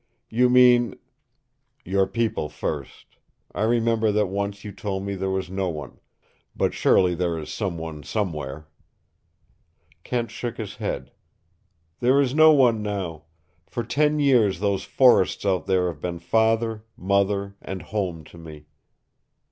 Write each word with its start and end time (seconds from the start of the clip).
"You 0.31 0.49
mean" 0.49 0.95
"Your 1.93 2.07
people, 2.07 2.49
first. 2.49 3.17
I 3.53 3.61
remember 3.61 4.11
that 4.11 4.25
once 4.25 4.63
you 4.65 4.71
told 4.71 5.05
me 5.05 5.13
there 5.13 5.29
was 5.29 5.51
no 5.51 5.69
one. 5.69 5.99
But 6.55 6.73
surely 6.73 7.13
there 7.13 7.37
is 7.37 7.53
some 7.53 7.77
one 7.77 8.01
somewhere." 8.01 8.67
Kent 10.03 10.31
shook 10.31 10.57
his 10.57 10.77
head. 10.77 11.11
"There 11.99 12.19
is 12.19 12.33
no 12.33 12.51
one 12.51 12.81
now. 12.81 13.25
For 13.67 13.83
ten 13.83 14.17
years 14.17 14.59
those 14.59 14.81
forests 14.85 15.45
out 15.45 15.67
there 15.67 15.85
have 15.85 16.01
been 16.01 16.17
father, 16.17 16.83
mother, 16.97 17.55
and 17.61 17.83
home 17.83 18.23
to 18.23 18.39
me." 18.39 18.65